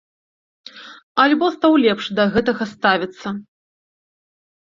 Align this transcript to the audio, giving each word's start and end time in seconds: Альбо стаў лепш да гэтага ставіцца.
Альбо 1.23 1.49
стаў 1.57 1.73
лепш 1.83 2.05
да 2.19 2.23
гэтага 2.35 2.63
ставіцца. 2.73 3.27